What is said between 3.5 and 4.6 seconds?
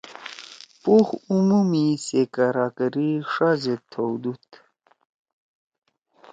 زید تھؤدُود